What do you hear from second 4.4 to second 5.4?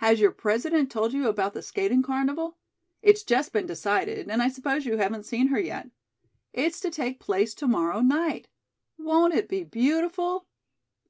I suppose you haven't